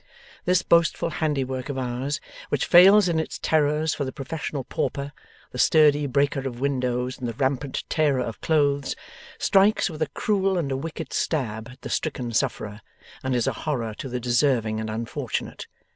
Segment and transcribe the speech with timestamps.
[0.45, 2.19] This boastful handiwork of ours,
[2.49, 5.13] which fails in its terrors for the professional pauper,
[5.51, 8.95] the sturdy breaker of windows and the rampant tearer of clothes,
[9.37, 12.81] strikes with a cruel and a wicked stab at the stricken sufferer,
[13.21, 15.67] and is a horror to the deserving and unfortunate.